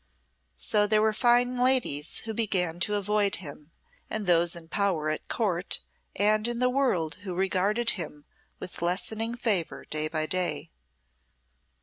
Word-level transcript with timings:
So 0.57 0.87
there 0.87 1.03
were 1.03 1.13
fine 1.13 1.59
ladies 1.59 2.21
who 2.25 2.33
began 2.33 2.79
to 2.79 2.95
avoid 2.95 3.35
him, 3.35 3.69
and 4.09 4.25
those 4.25 4.55
in 4.55 4.67
power 4.67 5.11
at 5.11 5.27
Court 5.27 5.79
and 6.15 6.47
in 6.47 6.57
the 6.57 6.71
world 6.71 7.17
who 7.21 7.35
regarded 7.35 7.91
him 7.91 8.25
with 8.59 8.81
lessening 8.81 9.35
favour 9.35 9.85
day 9.85 10.07
by 10.07 10.25
day! 10.25 10.71